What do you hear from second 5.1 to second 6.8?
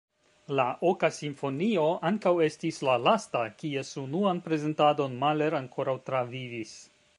Mahler ankoraŭ travivis.